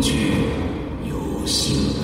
[0.00, 0.12] 证
[1.08, 1.97] 有心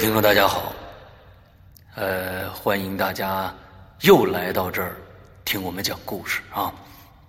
[0.00, 0.72] 听众，大家好，
[1.94, 3.54] 呃，欢迎大家
[4.00, 4.96] 又来到这儿
[5.44, 6.72] 听我们讲故事啊。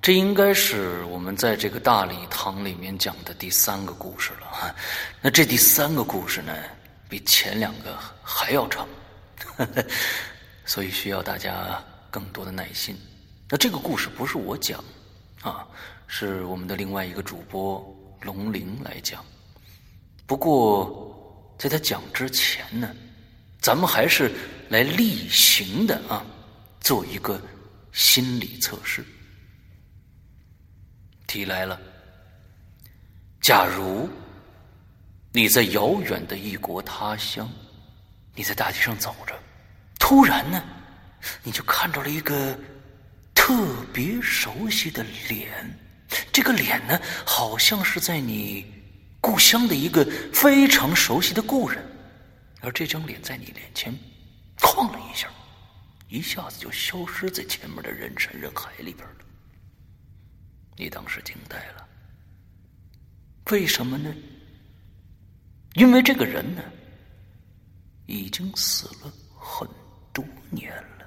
[0.02, 4.74] 这应该是我们在这个大礼堂里面讲的第三个故事了哈。
[5.20, 6.56] 那这第三个故事呢，
[7.10, 8.88] 比前两个还要长，
[10.64, 11.78] 所以需要大家
[12.10, 12.98] 更多的耐心。
[13.50, 14.82] 那这个故事不是我讲
[15.42, 15.68] 啊，
[16.08, 17.86] 是我们的另外一个主播
[18.22, 19.22] 龙鳞来讲。
[20.26, 21.11] 不过。
[21.62, 22.92] 在他讲之前呢，
[23.60, 24.32] 咱们还是
[24.70, 26.26] 来例行的啊，
[26.80, 27.40] 做一个
[27.92, 29.06] 心理测试。
[31.28, 31.80] 题来了：
[33.42, 34.10] 假如
[35.32, 37.48] 你在遥远的异国他乡，
[38.34, 39.40] 你在大街上走着，
[40.00, 40.64] 突然呢，
[41.44, 42.58] 你就看到了一个
[43.36, 43.54] 特
[43.94, 45.80] 别熟悉的脸，
[46.34, 48.81] 这个脸呢，好像是在你。
[49.22, 51.82] 故乡的一个非常熟悉的故人，
[52.60, 53.96] 而这张脸在你脸前
[54.60, 55.30] 晃了一下，
[56.10, 59.16] 一下子就消失在前面的人山人海里边了。
[60.76, 61.88] 你当时惊呆了，
[63.52, 64.12] 为什么呢？
[65.76, 66.64] 因为这个人呢，
[68.08, 69.68] 已经死了很
[70.12, 71.06] 多年了，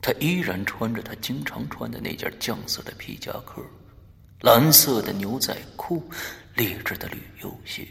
[0.00, 3.60] 他依然穿着他经常穿的那件酱色的皮夹克，
[4.42, 6.08] 蓝色的牛仔裤。
[6.54, 7.88] 劣质的旅游鞋，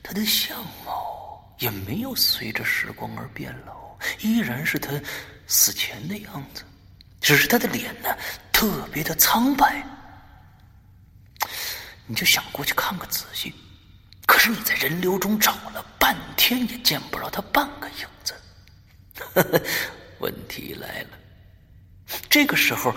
[0.00, 4.92] 他的相貌也没有随着时光而变老，依然是他
[5.44, 6.62] 死前的样子，
[7.20, 8.16] 只是他的脸呢
[8.52, 9.84] 特别的苍白。
[12.06, 13.52] 你就想过去看个仔细，
[14.24, 18.34] 可是你在人流中找了半天也见不着他半个影子。
[20.20, 21.18] 问题来了，
[22.30, 22.94] 这个时候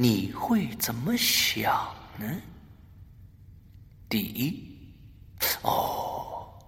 [0.00, 2.26] 你会怎么想呢？
[4.08, 4.74] 第一，
[5.60, 6.58] 哦，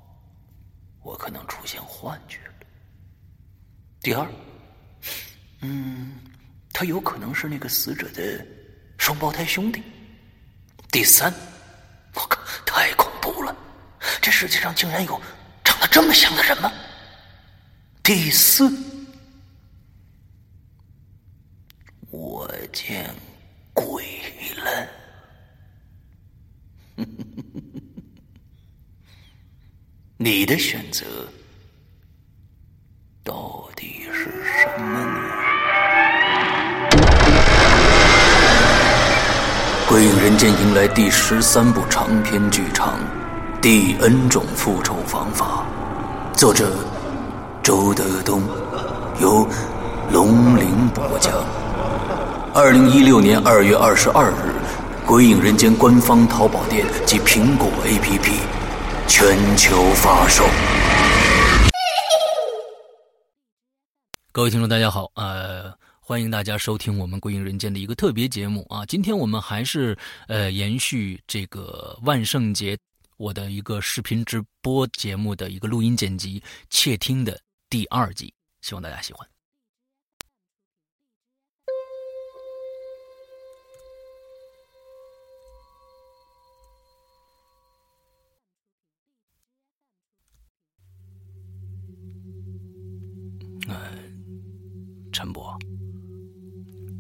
[1.03, 2.53] 我可能出现幻觉了。
[4.03, 4.31] 第二，
[5.61, 6.21] 嗯，
[6.75, 8.47] 他有可能是那个死者的
[8.99, 9.83] 双胞胎兄弟。
[10.91, 11.33] 第三，
[12.13, 13.57] 我靠，太恐怖了！
[14.21, 15.19] 这世界上竟然有
[15.65, 16.71] 长得这么像的人吗？
[18.03, 18.71] 第四，
[22.11, 23.15] 我见
[23.75, 24.03] 鬼
[24.57, 24.89] 了！
[30.17, 31.05] 你的选择
[33.23, 35.21] 到底是什么呢？
[39.89, 42.99] 《鬼影人间》迎来第十三部长篇剧场
[43.61, 45.67] 《第 N 种复仇方法》，
[46.39, 46.75] 作者
[47.63, 48.43] 周德东，
[49.21, 49.47] 由
[50.11, 51.62] 龙鳞播讲。
[52.55, 54.35] 二零一六年二月二十二日，
[55.07, 58.31] 《鬼影人间》官方淘宝店及苹果 APP。
[59.09, 60.45] 全球发售。
[64.33, 68.85] 各位听众，大家好，呃，欢迎大家收听我们《鬼影人间》的一个特别节目啊！
[68.85, 69.97] 今天我们还是
[70.29, 72.77] 呃延续这个万圣节
[73.17, 78.31] 我的一个视频直播节目的一个录音剪辑窃听的第二集，
[78.61, 79.32] 希望大家喜欢。
[95.23, 95.57] 陈伯，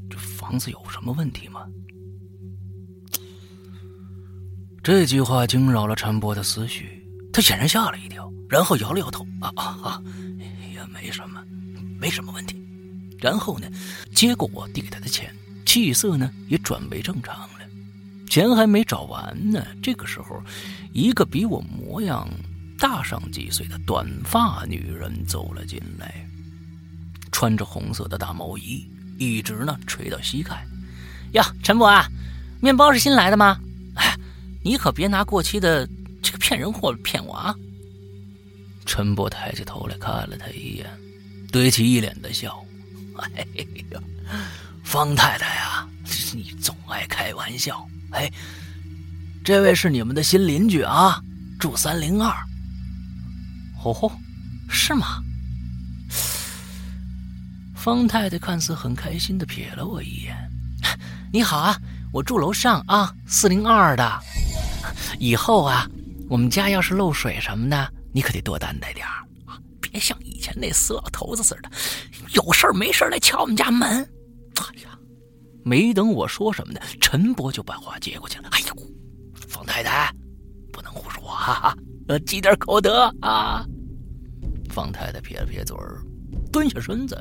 [0.08, 1.66] 这房子有什么问题吗？
[4.80, 10.02] 这句话惊扰了陈伯的思绪，他显然吓了一跳，然后摇了摇头：“啊啊啊，
[10.72, 11.44] 也没什么，
[11.98, 12.64] 没什么问题。”
[13.18, 13.68] 然后呢，
[14.14, 15.34] 接过我递给他的钱，
[15.66, 17.58] 气色呢也转为正常了。
[18.30, 20.40] 钱还没找完呢，这个时候，
[20.92, 22.28] 一个比我模样
[22.78, 26.24] 大上几岁的短发女人走了进来。
[27.32, 28.86] 穿着红色的大毛衣，
[29.18, 30.64] 一直呢垂到膝盖。
[31.32, 32.06] 呀，陈伯啊，
[32.60, 33.58] 面包是新来的吗？
[33.96, 34.14] 哎，
[34.62, 35.88] 你可别拿过期的
[36.22, 37.54] 这个骗人货骗我啊！
[38.84, 40.86] 陈伯抬起头来看了他一眼，
[41.50, 42.62] 堆起一脸的笑。
[43.16, 43.46] 哎
[43.90, 44.00] 呀，
[44.84, 45.88] 方太太呀，
[46.34, 47.86] 你总爱开玩笑。
[48.10, 48.30] 哎，
[49.42, 51.22] 这位是你们的新邻居啊，
[51.58, 52.30] 住三零二。
[53.82, 54.12] 哦吼，
[54.68, 55.22] 是吗？
[57.82, 60.36] 方太太看似很开心的瞥了我一眼。
[61.32, 61.76] 你好啊，
[62.12, 64.20] 我住楼上啊，四零二的。
[65.18, 65.90] 以后啊，
[66.30, 71.68] 我们家要是漏水什么的，你可得多担待点儿啊，别像以前那死老头子似的，
[72.34, 73.88] 有事儿没事儿来敲我们家门。
[73.90, 74.96] 哎呀，
[75.64, 78.48] 没等我说什么呢，陈伯就把话接过去了。
[78.52, 78.76] 哎呦，
[79.48, 80.08] 方太太，
[80.72, 81.76] 不能胡说啊，
[82.06, 83.66] 呃，积点口德啊。
[84.70, 86.00] 方太太撇了撇嘴儿，
[86.52, 87.18] 蹲下身子。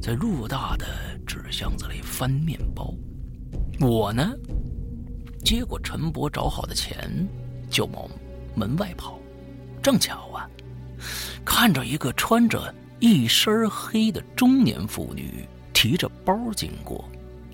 [0.00, 0.86] 在偌大的
[1.26, 2.94] 纸箱子里翻面包，
[3.78, 4.32] 我呢，
[5.44, 7.28] 接过陈伯找好的钱，
[7.68, 8.08] 就往
[8.54, 9.20] 门外跑。
[9.82, 10.48] 正巧啊，
[11.44, 17.04] 看着一个穿着一身黑的中年妇女提着包经过，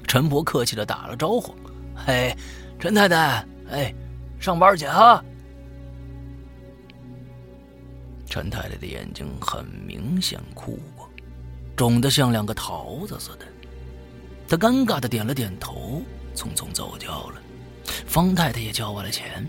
[0.06, 1.52] 陈伯客气的打了招呼
[1.96, 2.32] ：“嘿，
[2.78, 3.92] 陈太太，哎，
[4.38, 5.22] 上班去哈。”
[8.24, 11.05] 陈太太的眼睛很明显哭过。
[11.76, 13.46] 肿得像两个桃子似的，
[14.48, 16.02] 他尴尬的点了点头，
[16.34, 17.42] 匆匆走掉了。
[18.06, 19.46] 方太太也交完了钱，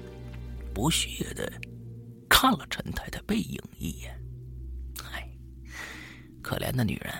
[0.73, 1.49] 不屑的
[2.29, 4.13] 看了陈太太背影一眼。
[5.01, 5.25] 嗨，
[6.41, 7.13] 可怜的女人，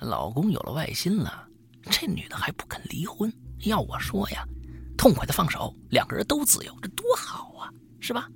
[0.00, 1.48] 老公有了外心了，
[1.90, 3.32] 这女的还不肯离婚。
[3.60, 4.46] 要我说呀，
[4.98, 8.28] 痛快的放手，两个人都自由，这多好啊，是吧？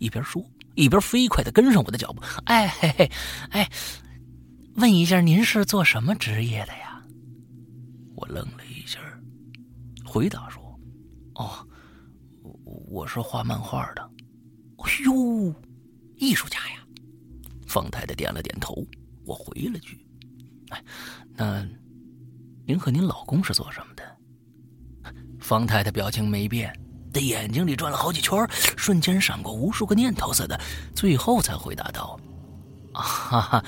[0.00, 0.44] 一边说，
[0.74, 2.20] 一边飞快的跟上我的脚步。
[2.46, 3.10] 哎嘿嘿，
[3.50, 3.70] 哎。
[4.76, 7.02] 问一下，您是做什么职业的呀？
[8.14, 8.98] 我愣了一下，
[10.04, 10.62] 回答说
[11.36, 11.66] ：“哦，
[12.86, 14.02] 我是画漫画的。”
[14.84, 15.54] 哎呦，
[16.16, 16.86] 艺术家呀！
[17.66, 18.86] 方太太点了点头。
[19.24, 20.06] 我回了句
[20.68, 20.84] ：“哎，
[21.34, 21.66] 那
[22.66, 24.04] 您和您老公是做什么的？”
[25.40, 26.70] 方太太表情没变，
[27.14, 28.46] 的眼睛里转了好几圈，
[28.76, 30.60] 瞬间闪过无数个念头似的，
[30.94, 32.20] 最后才回答道
[32.92, 33.64] ：“啊哈哈。”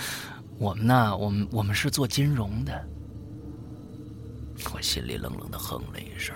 [0.58, 1.16] 我们呢？
[1.16, 2.88] 我们我们是做金融的。
[4.74, 6.34] 我心里冷冷的哼了一声。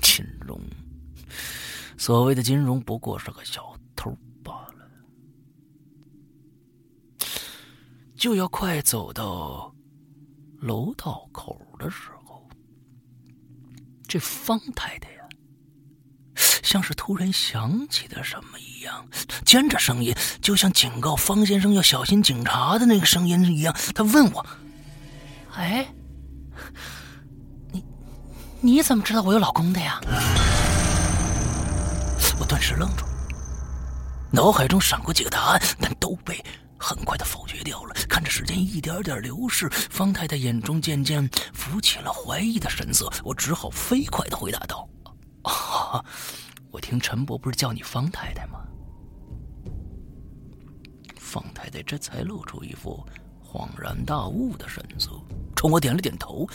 [0.00, 0.60] 金融，
[1.98, 4.88] 所谓的金融不过是个小偷罢了。
[8.16, 9.74] 就要快走到
[10.60, 12.48] 楼道口的时候，
[14.06, 15.19] 这方太太。
[16.70, 19.04] 像是突然想起的什么一样，
[19.44, 23.74] 尖着声音，就像警告方先生要小心警察的那个声音一样。
[23.92, 24.46] 他问我
[25.56, 25.92] ：“哎，
[27.72, 27.84] 你
[28.60, 29.98] 你怎么知道我有老公的呀？”
[32.38, 33.04] 我顿时愣住，
[34.30, 36.40] 脑海中闪过几个答案，但都被
[36.78, 37.94] 很快的否决掉了。
[38.08, 44.88] 看着时间一点点流逝，方太太眼中渐渐浮起了怀疑的神色，我只好飞快的回答道。
[45.42, 45.98] 啊！
[46.70, 48.66] 我听陈伯不是叫你方太太吗？
[51.16, 53.04] 方太太这才露出一副
[53.44, 55.10] 恍然大悟的神色，
[55.54, 56.46] 冲我点了点头，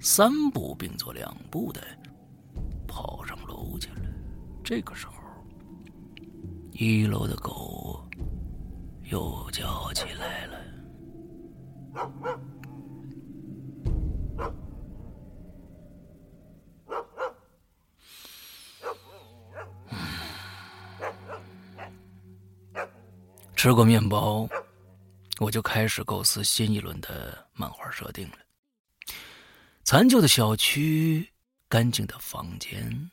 [0.00, 1.80] 三步并作两步的
[2.86, 4.02] 跑上楼去了。
[4.62, 5.14] 这个时候，
[6.72, 8.04] 一楼的狗
[9.10, 10.58] 又叫起来了。
[23.62, 24.48] 吃过面包，
[25.38, 28.38] 我就开始构思新一轮的漫画设定了。
[29.84, 31.32] 残旧的小区、
[31.68, 33.08] 干净的房间，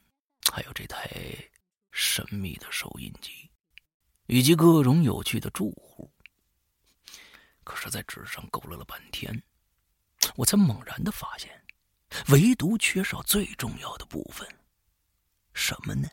[0.52, 1.08] 还有这台
[1.92, 3.48] 神秘的收音机，
[4.26, 6.12] 以及各种有趣的住户。
[7.64, 9.44] 可是，在纸上勾勒了半天，
[10.36, 11.64] 我才猛然的发现，
[12.30, 14.50] 唯独缺少最重要的部分。
[15.54, 16.10] 什么呢？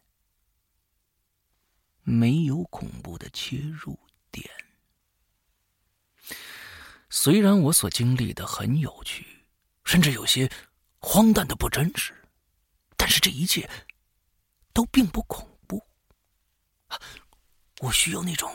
[2.03, 3.99] 没有恐怖的切入。
[4.41, 4.51] 点。
[7.09, 9.25] 虽然我所经历的很有趣，
[9.85, 10.51] 甚至有些
[10.99, 12.13] 荒诞的不真实，
[12.97, 13.69] 但是这一切
[14.73, 15.83] 都并不恐怖。
[17.81, 18.51] 我需要那种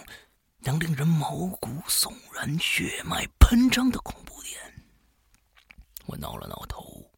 [0.59, 4.59] 能令人毛骨悚然、血脉喷张的恐怖点。
[6.05, 7.09] 我挠了挠头，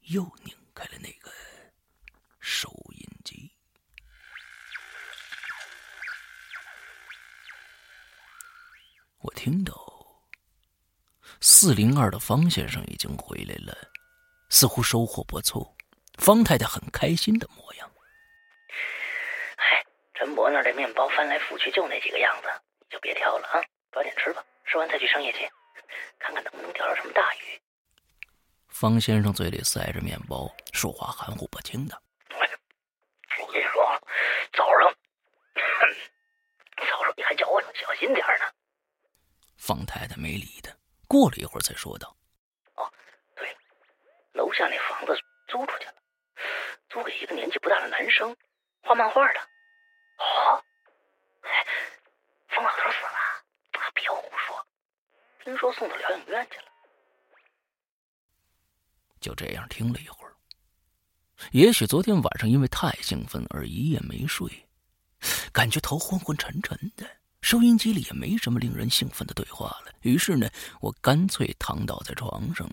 [0.00, 1.21] 又拧开了那个
[9.42, 9.74] 听到
[11.40, 13.76] 四零二的方先生已经回来了，
[14.50, 15.74] 似乎收获不错。
[16.14, 17.90] 方太太很开心的模样。
[19.56, 19.84] 哎，
[20.14, 23.58] 陈伯那儿的面包翻来覆去就那几个样子，你就别挑了啊，
[23.90, 25.50] 早点吃吧，吃完再去商业街，
[26.20, 27.60] 看看能不能钓着什么大鱼。
[28.68, 32.00] 方先生嘴里塞着面包，说话含糊不清的。
[32.30, 34.00] 我跟你说，
[34.52, 34.94] 早上，
[36.76, 38.46] 早上你还叫我小心点呢。
[39.74, 40.70] 方太太没理他，
[41.08, 42.14] 过了一会儿才说道
[42.76, 42.92] ：“哦，
[43.34, 43.58] 对了，
[44.34, 45.94] 楼下那房子租出去了，
[46.90, 48.36] 租给一个年纪不大的男生，
[48.82, 49.40] 画漫画的。
[50.18, 50.62] 哦，
[51.40, 51.66] 哎，
[52.48, 53.80] 冯老头死了？
[53.80, 54.66] 啊，别胡说，
[55.42, 56.64] 听说送到疗养院去了。”
[59.20, 60.36] 就这样听了一会儿，
[61.52, 64.68] 也许昨天晚上因为太兴奋而一夜没睡，
[65.50, 67.21] 感觉头昏昏沉沉的。
[67.52, 70.48] 收音机里也没什么令人兴奋的对话了，于是呢，
[70.80, 72.66] 我干脆躺倒在床上，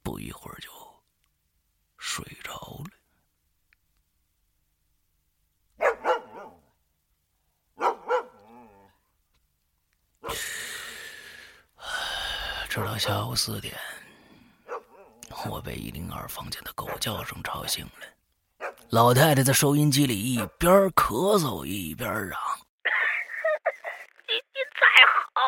[0.00, 0.70] 不一会儿就
[1.98, 2.54] 睡着
[2.84, 2.90] 了。
[12.68, 13.76] 直到下午四点。
[15.50, 17.90] 我被一零二房间的狗叫声吵醒了。
[18.90, 22.38] 老太太在收音机里一边咳嗽一边嚷
[24.28, 24.80] ：“你你再
[25.34, 25.40] 吼，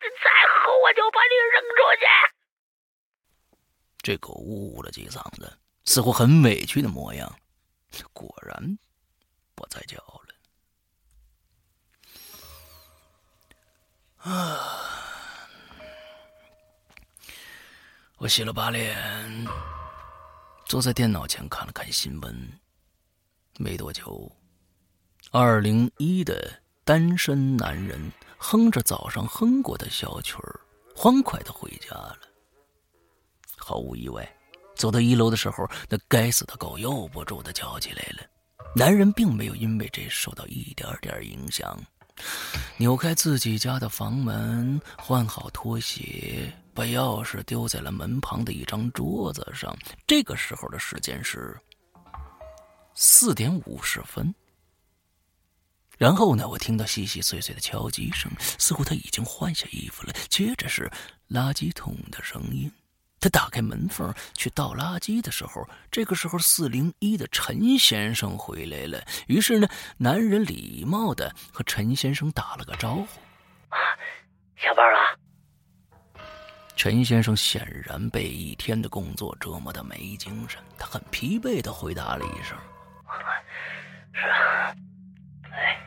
[0.00, 2.04] 你再吼，我就把你扔出去！”
[4.02, 7.38] 这狗呜呜了几嗓子，似乎很委屈的模样。
[8.12, 8.78] 果然，
[9.54, 10.34] 不再叫了。
[14.32, 14.78] 啊。
[18.16, 19.46] 我洗了把脸，
[20.64, 22.60] 坐在电脑前看了看新闻。
[23.58, 24.30] 没多久，
[25.30, 30.60] 二零一的单身男人哼着早上哼过的小曲儿，
[30.94, 32.31] 欢快的回家了。
[33.62, 34.28] 毫无意外，
[34.74, 38.26] 走到一楼的时候，那该死的狗又不住的叫起来了。
[38.74, 41.78] 男人并没有因为这受到一点点影响，
[42.76, 46.52] 扭开自己家的房门，换好拖鞋。
[46.74, 49.76] 把钥匙丢在了门旁的一张桌子上。
[50.06, 51.54] 这个时候的时间是
[52.94, 54.34] 四点五十分。
[55.98, 60.14] 然后呢，我听到细细碎碎的敲击声，似乎他已经换下衣服了。
[60.30, 60.90] 接着是
[61.28, 62.72] 垃圾桶的声音。
[63.22, 69.00] 他打开门缝去倒垃圾的时候，这个时候四零一的陈先生回来了。
[69.28, 73.06] 于是呢，男人礼貌的和陈先生打了个招呼
[73.70, 73.78] ：“啊，
[74.56, 74.98] 下班了。”
[76.74, 82.58] 陈先生显然被一天的工作折磨的没精神，他很疲惫的回答了一声
[84.12, 84.74] ：“是啊。”
[85.54, 85.78] 哎，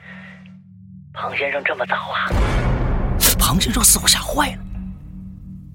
[1.12, 2.30] 庞先生这么早啊？
[3.38, 4.64] 庞先生似乎吓坏了，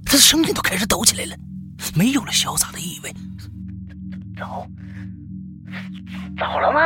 [0.07, 1.37] 他的声音都开始抖起来了，
[1.95, 3.13] 没有了潇洒的意味。
[4.37, 4.67] 走，
[6.39, 6.81] 走了吗？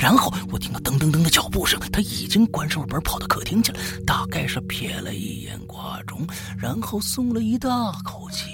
[0.00, 3.78] 然后我听到噔噔噔的脚步声，他已经关上了门，跑到客厅去了。
[4.06, 6.26] 大概是瞥了一眼挂钟，
[6.58, 8.50] 然后松了一大口气。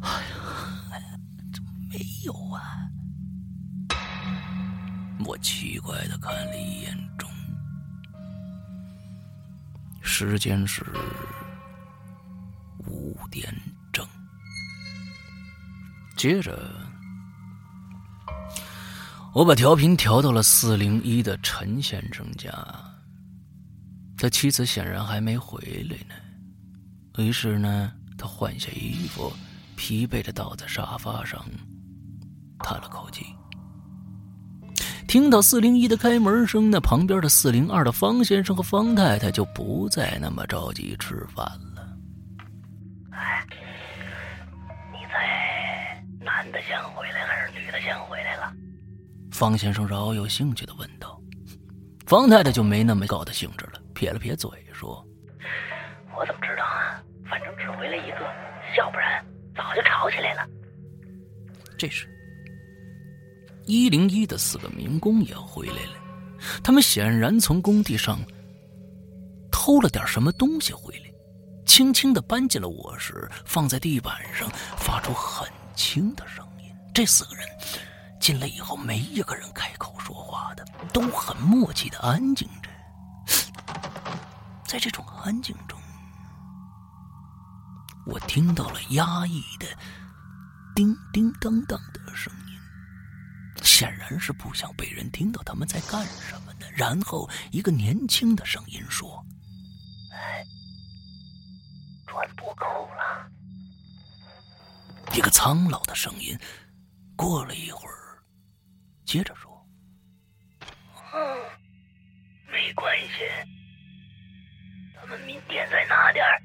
[0.00, 0.30] 哎呀，
[1.52, 2.88] 怎么没有啊？
[5.26, 7.28] 我奇怪的看了一眼钟，
[10.00, 10.84] 时间是
[12.86, 13.77] 五点整。
[16.18, 16.58] 接着。
[19.32, 22.50] 我把调频调到了四零一的陈先生家，
[24.16, 26.14] 他妻子显然还没回来呢。
[27.22, 29.32] 于是呢，他换下衣服，
[29.76, 31.40] 疲惫的倒在沙发上，
[32.58, 33.24] 叹了口气。
[35.06, 41.67] 听到四零一的开门声，那旁边的四零二的方先生和方太太就不再那么着急吃饭了。
[47.80, 48.52] 先回来了？
[49.30, 51.20] 方先生饶有兴趣的问道
[52.06, 55.04] ：“方太太就没那么高的兴致了，撇了撇嘴说
[56.16, 57.02] ：‘我怎么知道啊？
[57.28, 58.20] 反正只回来一个，
[58.76, 60.48] 要不然早就吵起来了。’
[61.78, 62.08] 这时，
[63.66, 65.94] 一零一的四个民工也回来了，
[66.64, 68.18] 他们显然从工地上
[69.52, 71.04] 偷了点什么东西回来，
[71.66, 76.47] 轻轻的搬进了卧室，放在地板上，发出很轻的声音。
[76.98, 77.46] 这四个人。”
[78.18, 82.68] 进来以后，没一个人开口说话的，都很默契的安静着。
[84.66, 85.80] 在这种安静中，
[88.04, 89.66] 我听到了压抑的
[90.74, 92.58] 叮叮当当的声音，
[93.62, 96.68] 显然是不想被人听到他们在干什么的。
[96.72, 99.24] 然后，一个年轻的声音说
[100.10, 100.44] ：“哎，
[102.08, 103.30] 砖不够了。”
[105.16, 106.36] 一个苍老的声音，
[107.18, 108.22] 过了一会儿
[109.04, 109.50] 接着说
[111.12, 111.18] 嗯
[112.46, 113.24] 没关系
[114.94, 116.40] 咱们明天再拿点儿。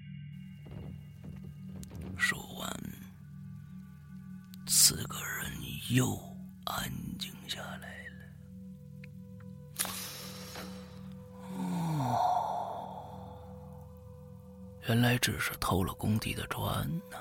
[2.17, 2.67] 说完
[4.65, 5.51] 四个人
[5.91, 6.17] 又
[6.65, 6.89] 安
[7.19, 9.89] 静下来了。
[11.57, 12.17] 哦
[14.87, 17.17] 原来只是偷了工地的砖呢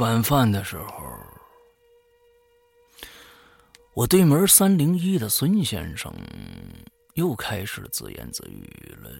[0.00, 1.12] 晚饭的时候，
[3.92, 6.10] 我对门三零一的孙先生
[7.14, 9.10] 又开始自言自语了。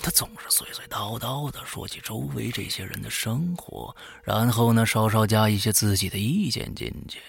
[0.00, 7.20] 他总是碎碎叨叨的说起周围这些人的生活，然后呢，稍稍加一些自己的意见进去。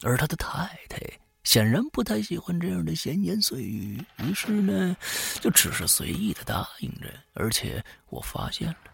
[0.00, 0.98] 而他的太太
[1.44, 4.96] 显然不太喜欢这样的闲言碎语，于是呢，
[5.42, 7.12] 就只是随意的答应着。
[7.34, 8.85] 而且我发现了，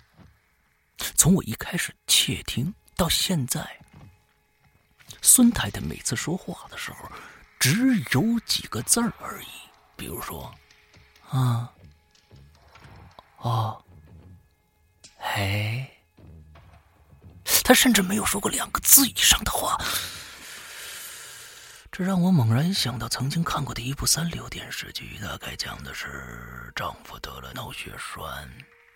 [1.17, 3.79] 从我一开始窃听到现在，
[5.21, 7.11] 孙太太每次说话的时候，
[7.61, 9.47] 只有几个字儿而已，
[9.97, 10.55] 比如说，
[11.29, 11.73] 啊。
[13.39, 13.85] 哦，
[15.19, 15.85] 嘿，
[17.65, 19.77] 他甚至没有说过两个字以上的话，
[21.91, 28.49] 这让我猛然想到曾经看过的一部三流电视剧，大概讲的是丈夫得了脑血栓，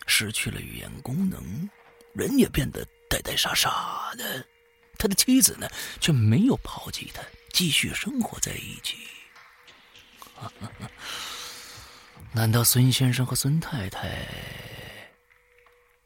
[0.06, 1.68] 失去了语言功能，
[2.16, 4.42] 人也变得呆呆傻傻的，
[4.98, 5.68] 他的妻子呢
[6.00, 7.20] 却没有抛弃他，
[7.52, 8.96] 继续生活在一起。
[12.32, 14.26] 难道孙先生和孙太太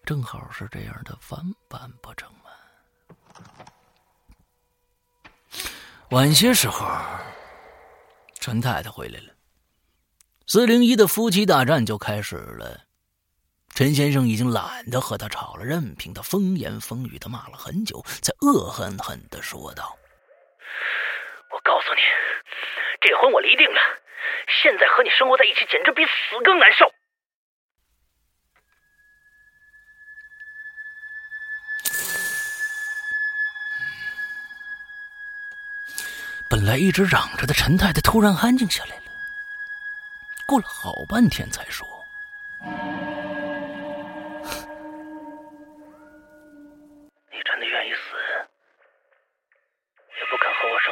[0.04, 2.50] 正好是这样的翻版不成吗？
[6.10, 6.88] 晚些时候，
[8.40, 9.32] 陈太太回来了，
[10.48, 12.89] 四零一的夫妻大战就开始了。
[13.80, 19.96] 陈先生已经懒得和他吵了，任凭他风言风语的骂了很久，才恶狠狠的说道
[21.50, 22.00] ：“我告诉你，
[23.00, 23.80] 这婚我离定了。”
[24.62, 26.10] 现在和你生活在一起，简直比死
[26.44, 26.92] 更难受。
[36.50, 39.04] 本来一直嚷着的陈太太突然安静下来了，
[40.46, 41.88] 过了好半天才说：“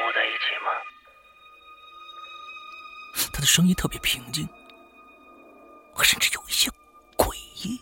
[0.08, 0.70] 不在一起吗？”
[3.30, 4.48] 他的声音特别平静，
[5.94, 6.70] 我甚至有一些
[7.16, 7.78] 诡异。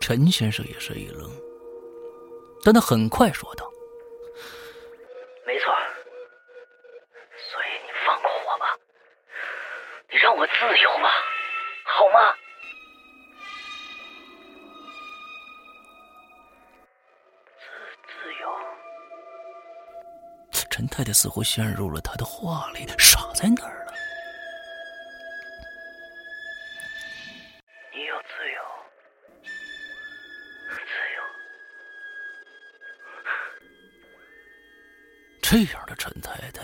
[0.00, 1.30] 陈先生也是一愣，
[2.64, 3.70] 但他很快说道
[20.96, 23.92] ：“太太似乎陷入了他的话里，傻在那儿了。
[27.92, 28.62] 你有自由，
[30.68, 30.78] 自
[31.16, 31.18] 由。
[35.42, 36.62] 这样的陈太太，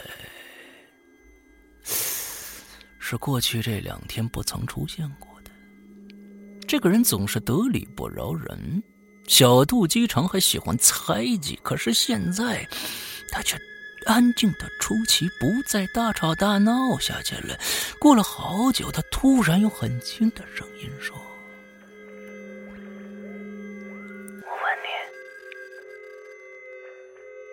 [3.01, 5.51] 是过去这两天不曾出现过的。
[6.69, 8.81] 这个人总是得理不饶人，
[9.27, 11.59] 小肚鸡肠，还喜欢猜忌。
[11.64, 12.64] 可是现在，
[13.33, 13.59] 他却……
[14.07, 17.59] 安静的出奇，不再大吵大闹下去了。
[17.99, 21.17] 过了好久，他突然用很轻的声音说
[24.43, 24.89] ：“我问你，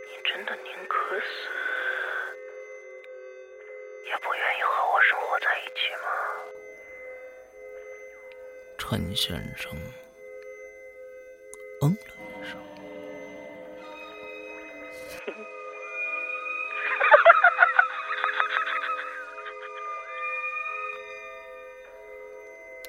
[0.06, 1.26] 你真的宁可死，
[4.06, 6.08] 也不愿意和我生活在一起吗？”
[8.80, 9.72] 陈先生
[11.82, 12.17] 嗯了。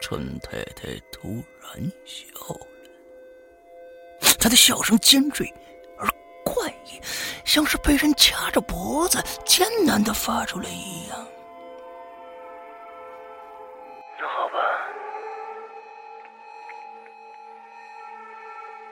[0.09, 2.67] 陈太太突然笑了，
[4.41, 5.47] 她的笑声尖锐
[5.99, 6.09] 而
[6.43, 6.99] 怪异，
[7.45, 11.29] 像是被人掐着脖子艰难的发出来一样。
[14.19, 14.55] 那好吧，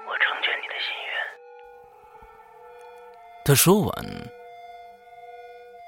[0.07, 1.15] 我成全你的心愿。
[3.43, 4.05] 他说完，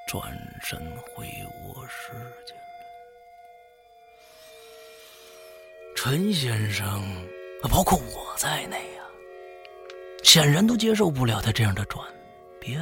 [0.07, 0.23] 转
[0.63, 0.79] 身
[1.13, 1.27] 回
[1.67, 2.13] 卧室
[2.47, 2.55] 去。
[6.01, 7.27] 陈先生，
[7.63, 9.03] 包括我在内呀，
[10.23, 12.01] 显然都接受不了他这样的转
[12.57, 12.79] 变。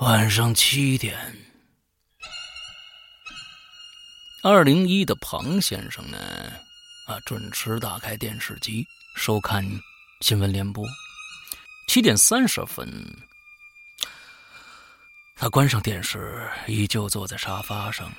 [0.00, 1.18] 晚上七点，
[4.42, 6.18] 二零一的庞先生呢，
[7.06, 9.64] 啊，准时打开电视机收看
[10.20, 10.86] 新闻联播。
[11.88, 12.86] 七点三十分。
[15.40, 18.12] 他关上电视，依旧坐在沙发上。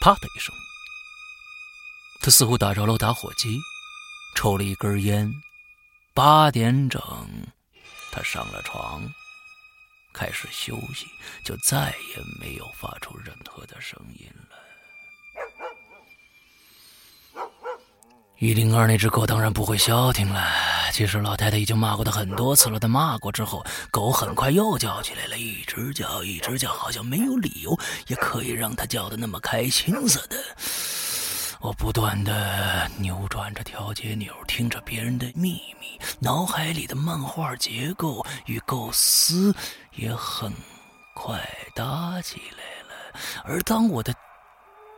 [0.00, 0.54] 啪的一声，
[2.22, 3.60] 他似乎打着了打火机，
[4.34, 5.30] 抽了一根烟。
[6.14, 7.02] 八点整，
[8.10, 9.02] 他上了床，
[10.14, 11.06] 开始休息，
[11.44, 14.49] 就再也没有发出任何的声音了。
[18.40, 20.42] 一零二那只狗当然不会消停了。
[20.92, 30.38] 其实老太太已经骂过它很多次了，但骂过之后，狗很快又叫起来了，一直叫，一直叫，好像没有理由也可以让它叫的那么开心似的。
[31.60, 39.54] 我不断的扭转着调节钮，听着别人的秘密，脑海里的漫画结构与构思
[39.96, 40.50] 也很
[41.12, 41.38] 快
[41.74, 43.20] 搭起来了。
[43.44, 44.14] 而当我的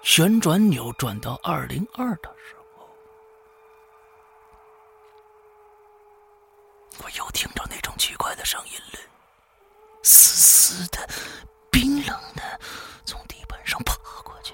[0.05, 2.62] 旋转钮转到二零二的时候，
[6.98, 8.98] 我又听到那种奇怪的声音了，
[10.02, 11.09] 嘶嘶的，
[11.70, 12.61] 冰冷的，
[13.05, 14.52] 从地板上爬过去。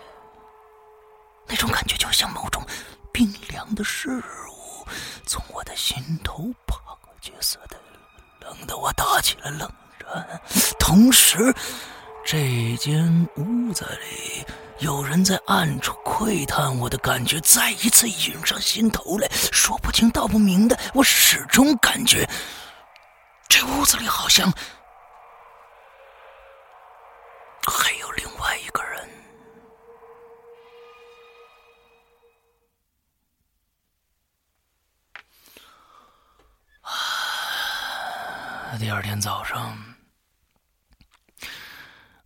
[1.47, 2.65] 那种感觉就像某种
[3.13, 4.09] 冰凉的事
[4.49, 4.87] 物
[5.27, 7.77] 从我的心头爬过去似的，
[8.41, 10.41] 冷得我打起了冷战。
[10.79, 11.55] 同时，
[12.25, 14.45] 这间屋子里
[14.81, 22.29] 有人在暗处窥探我的感觉再一次涌上心头来，说不清道不明的，我始终感觉
[23.49, 24.53] 这屋子里好像
[27.67, 29.09] 还有另外一个人。
[38.79, 39.77] 第二天早上，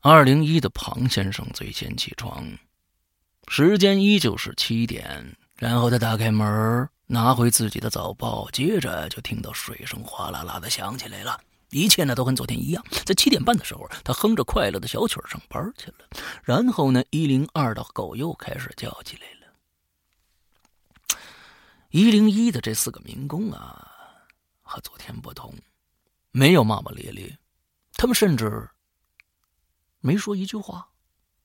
[0.05, 2.45] 二零一的庞先生最先起床，
[3.47, 5.37] 时间依旧是七点。
[5.57, 11.41] 然后他打开门，拿回自己的早报，接着就听到水声哗啦啦的响起来了。
[11.71, 12.85] 一切呢都跟昨天一样。
[13.07, 15.99] 在七点半的时候，他哼着快乐的小曲上班去了。
[16.43, 21.17] 然后呢，一零二的狗又开始叫起来了。
[21.91, 23.89] 一零一的这四个民工啊，
[24.63, 25.55] 和昨天不同。
[26.33, 27.39] 没有骂骂咧咧，
[27.93, 28.69] 他们甚至
[30.03, 30.89] 没说一句话，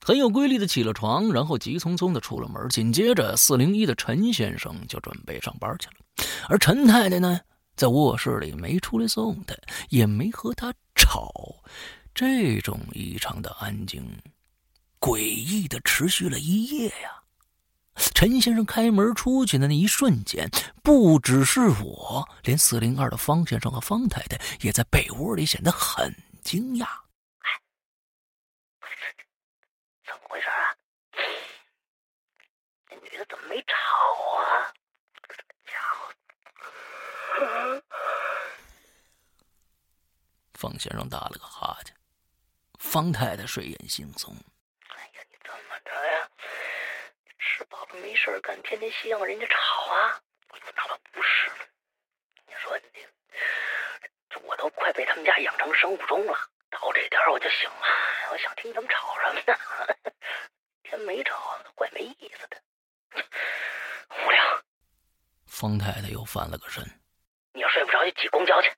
[0.02, 2.68] 很有规律的起了床，然后急匆匆的出了门。
[2.68, 7.40] 紧接着，四零一的陈先生就准备上班去了，而陈太太呢，
[7.76, 9.56] 在卧室里没出来送他，
[9.90, 11.32] 也没和他吵。
[12.14, 14.04] 这种异常的安静，
[15.00, 17.14] 诡异的持续了一夜呀。
[18.14, 20.50] 陈先生开门出去的那一瞬间，
[20.84, 26.86] 不只是我，连四零二的方先生和方太太也在被窝里显得很惊讶。
[26.86, 27.50] 哎，
[30.06, 30.78] 怎么回事啊？
[32.90, 33.76] 那女的怎么没吵
[34.36, 34.72] 啊？
[35.28, 35.34] 这
[35.72, 36.14] 家伙！
[40.54, 41.96] 方先生打了个哈欠，
[42.80, 44.32] 方太太睡眼惺忪。
[44.90, 46.30] 哎呀，你怎么着呀？
[47.40, 50.22] 吃饱了没事干，天天希望人家吵啊！
[50.52, 51.52] 那倒不是，
[52.46, 53.08] 你说你，
[54.44, 56.38] 我都快被他们家养成生物钟了。
[56.82, 57.86] 到这点我就醒了，
[58.32, 59.58] 我想听他们吵什么呢？
[60.84, 62.62] 天没吵，怪没意思的，
[64.10, 64.64] 无聊。
[65.48, 66.82] 方太太又翻了个身，
[67.54, 68.72] 你要睡不着就挤公交去。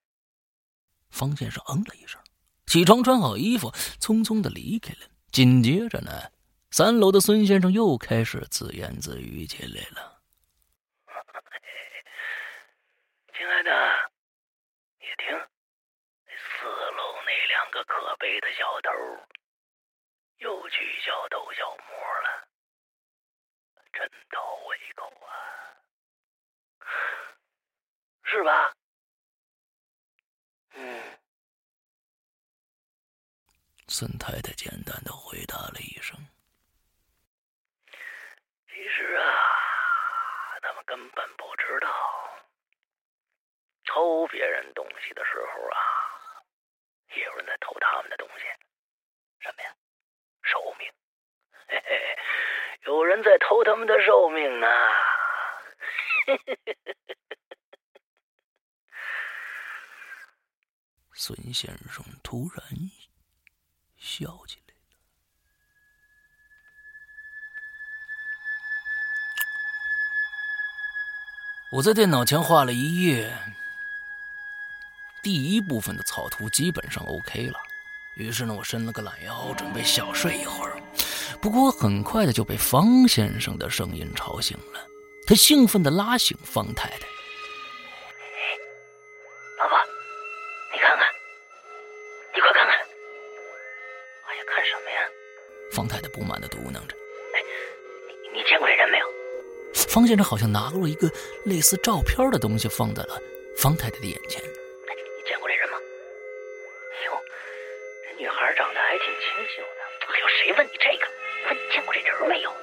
[1.09, 2.23] 方先生嗯了一声，
[2.65, 4.99] 起床穿好衣服，匆匆的离开了。
[5.31, 6.31] 紧接着呢？
[6.71, 10.21] 三楼的孙先生又开始自言自语起来了
[13.35, 14.11] ：“亲爱的，
[14.99, 15.37] 你听，
[16.27, 18.89] 四楼那两个可悲的小偷
[20.37, 22.47] 又去小偷小摸了，
[23.93, 25.31] 真倒胃口啊，
[28.23, 28.73] 是吧？”
[30.75, 31.17] 嗯，
[33.87, 36.17] 孙太太简单的回答了一声。
[38.67, 41.89] 其实啊，他们根本不知道，
[43.85, 45.79] 偷别人东西的时候啊，
[47.15, 48.45] 也有人在偷他们的东西。
[49.39, 49.75] 什么呀？
[50.43, 50.91] 寿命！
[51.67, 52.17] 嘿嘿，
[52.85, 54.67] 有人在偷他们的寿命呢。
[61.13, 62.63] 孙先生突然
[63.97, 64.73] 笑起来。
[71.73, 73.37] 我在电脑前画了一夜，
[75.29, 77.59] 第一部分的草图基本上 OK 了。
[78.15, 80.81] 于是呢，我伸了个懒腰，准备小睡一会儿。
[81.39, 84.87] 不过很快的就被方先生的声音吵醒了。
[85.27, 87.05] 他兴奋的拉醒方太太
[89.59, 89.77] ：“老婆，
[90.73, 91.07] 你看看，
[92.33, 92.75] 你快看看，
[94.25, 94.97] 哎呀，看什么呀
[95.71, 96.95] 方太太不满的嘟囔着
[97.35, 97.39] ：“哎，
[98.33, 99.05] 你你见过这人没有？”
[99.89, 101.07] 方先生好像拿过了一个
[101.45, 103.21] 类似照片的东西，放在了
[103.55, 104.41] 方太太的眼前。
[109.39, 110.13] 挺清秀的。
[110.13, 111.07] 哎呦，谁问你这个？
[111.47, 112.53] 问你见过这人没有？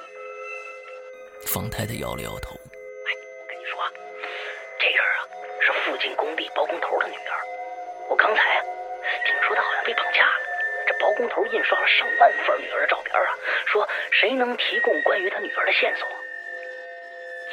[1.45, 2.53] 方太太摇了摇头。
[2.53, 3.09] 哎，
[3.41, 3.79] 我跟你说，
[4.79, 5.19] 这人啊
[5.61, 7.41] 是附近工地包工头的女儿。
[8.09, 8.63] 我刚才啊
[9.25, 10.47] 听说她好像被绑架了。
[10.85, 13.35] 这包工头印刷了上万份女儿的照片啊，
[13.65, 16.07] 说谁能提供关于他女儿的线索？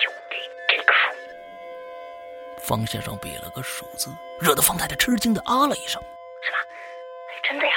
[0.00, 0.36] 就给
[0.68, 1.10] 这个数
[2.58, 4.10] 方先生比了个数字，
[4.40, 6.02] 惹得方太太吃惊的啊了一声
[6.42, 6.58] ：“是吧？
[7.30, 7.72] 哎，真的呀！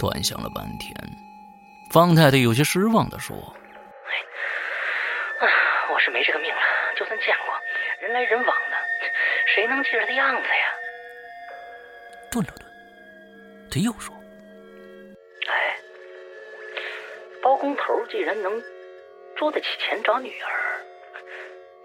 [0.00, 0.94] 端详了半天，
[1.92, 3.36] 方太太有些失望的说
[4.08, 5.48] ：“哎，啊，
[5.92, 6.62] 我是没这个命了。
[6.96, 7.54] 就算见过，
[8.00, 8.76] 人来人往的，
[9.54, 10.72] 谁能记着他样子呀？”
[12.32, 12.66] 顿了顿，
[13.70, 14.14] 他又说
[15.46, 15.76] ：“哎，
[17.42, 18.62] 包工头既然能
[19.36, 20.80] 捉得起钱找女儿。”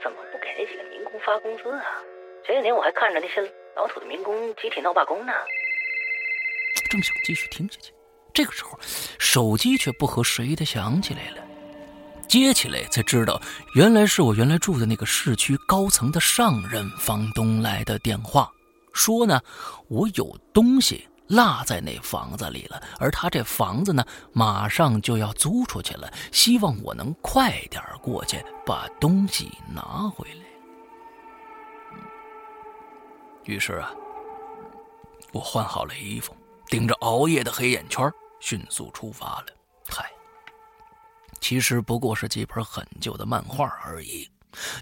[0.02, 2.02] 怎么不给那几个民工发工资啊？
[2.46, 3.42] 前几年我还看着那些
[3.76, 5.34] 老土的民工集体闹罢工呢。
[6.92, 7.92] 正想继续听下去，
[8.36, 8.78] 这个时候
[9.18, 11.38] 手机却不和时宜的响起来了。
[12.28, 13.42] 接起来才知道，
[13.74, 18.52] 原来是我原来住的那个市区高层的上任房东来的电话，
[18.94, 19.42] 说呢
[19.88, 21.08] 我有东西。
[21.28, 30.46] 落在那房子里了，而他这房子呢，马上就要租出去了，希望我能快点过去把东西拿回来。
[33.46, 33.92] 于是啊，
[35.32, 36.32] 我换好了衣服，
[36.68, 38.08] 顶着熬夜的黑眼圈，
[38.46, 39.48] 迅速出发了。
[39.90, 40.08] 嗨，
[41.42, 44.30] 其实不过是几本很旧的漫画而已。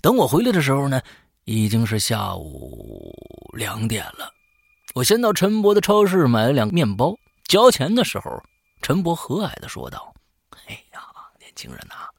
[0.01, 1.01] 等我回来的时候呢，
[1.45, 3.15] 已经是下午
[3.53, 4.29] 两点了。
[4.93, 8.43] 我先到陈伯的超市买了两个面包，交钱的时候，
[8.81, 10.13] 陈伯和蔼的说道
[10.67, 11.01] ：“哎呀，
[11.39, 12.09] 年轻人呐，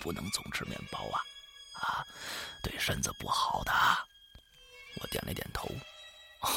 [0.00, 1.22] 不能总吃面包啊，
[1.80, 2.04] 啊，
[2.60, 3.70] 对身子不好的。”
[5.00, 5.68] 我点了点头，
[6.40, 6.50] 哦，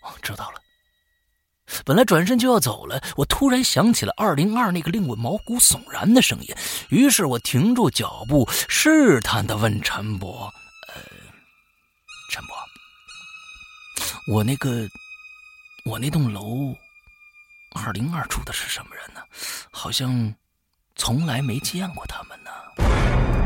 [0.00, 0.62] 哦，知道了。
[1.84, 6.54] 本来转身就要走了，我突然想起了二零二那个令我毛骨悚然的声音，
[6.88, 10.52] 于是我停住脚步，试探的问陈伯
[10.88, 11.02] ：“呃，
[12.30, 12.54] 陈伯。”
[14.32, 14.88] 我那个，
[15.84, 16.74] 我那栋楼
[17.74, 19.20] 二零二住的是什么人呢？
[19.70, 20.34] 好像
[20.96, 23.39] 从来没见过他们呢。